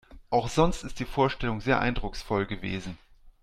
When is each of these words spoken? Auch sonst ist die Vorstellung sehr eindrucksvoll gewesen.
Auch 0.31 0.49
sonst 0.49 0.81
ist 0.83 0.97
die 0.99 1.05
Vorstellung 1.05 1.61
sehr 1.61 1.79
eindrucksvoll 1.79 2.47
gewesen. 2.47 2.97